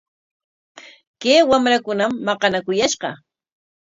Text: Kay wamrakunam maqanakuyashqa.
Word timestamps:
Kay 1.21 1.39
wamrakunam 1.49 2.11
maqanakuyashqa. 2.25 3.09